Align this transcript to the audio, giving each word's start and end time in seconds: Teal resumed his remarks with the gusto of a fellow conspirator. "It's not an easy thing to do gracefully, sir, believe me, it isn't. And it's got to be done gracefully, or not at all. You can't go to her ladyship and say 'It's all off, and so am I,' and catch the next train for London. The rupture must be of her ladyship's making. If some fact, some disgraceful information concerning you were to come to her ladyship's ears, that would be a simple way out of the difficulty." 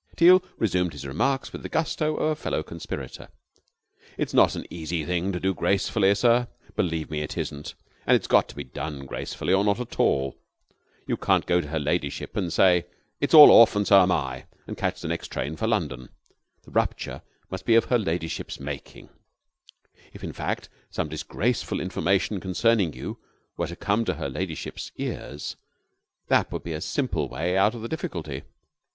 Teal 0.15 0.41
resumed 0.57 0.93
his 0.93 1.05
remarks 1.05 1.53
with 1.53 1.61
the 1.61 1.69
gusto 1.69 2.15
of 2.15 2.31
a 2.31 2.35
fellow 2.35 2.63
conspirator. 2.63 3.27
"It's 4.17 4.33
not 4.33 4.55
an 4.55 4.65
easy 4.71 5.05
thing 5.05 5.31
to 5.31 5.39
do 5.39 5.53
gracefully, 5.53 6.15
sir, 6.15 6.47
believe 6.75 7.11
me, 7.11 7.21
it 7.21 7.37
isn't. 7.37 7.75
And 8.07 8.15
it's 8.15 8.25
got 8.25 8.49
to 8.49 8.55
be 8.55 8.63
done 8.63 9.05
gracefully, 9.05 9.53
or 9.53 9.63
not 9.63 9.79
at 9.79 9.99
all. 9.99 10.39
You 11.05 11.17
can't 11.17 11.45
go 11.45 11.61
to 11.61 11.67
her 11.67 11.77
ladyship 11.77 12.35
and 12.35 12.51
say 12.51 12.87
'It's 13.19 13.35
all 13.35 13.51
off, 13.51 13.75
and 13.75 13.85
so 13.85 14.01
am 14.01 14.11
I,' 14.11 14.45
and 14.65 14.75
catch 14.75 15.01
the 15.01 15.07
next 15.07 15.27
train 15.27 15.55
for 15.55 15.67
London. 15.67 16.09
The 16.63 16.71
rupture 16.71 17.21
must 17.51 17.65
be 17.65 17.75
of 17.75 17.85
her 17.85 17.99
ladyship's 17.99 18.59
making. 18.59 19.07
If 20.13 20.21
some 20.21 20.33
fact, 20.33 20.67
some 20.89 21.09
disgraceful 21.09 21.79
information 21.79 22.39
concerning 22.39 22.93
you 22.93 23.19
were 23.55 23.67
to 23.67 23.75
come 23.75 24.03
to 24.05 24.15
her 24.15 24.29
ladyship's 24.31 24.91
ears, 24.97 25.57
that 26.25 26.51
would 26.51 26.63
be 26.63 26.73
a 26.73 26.81
simple 26.81 27.29
way 27.29 27.55
out 27.55 27.75
of 27.75 27.83
the 27.83 27.87
difficulty." 27.87 28.41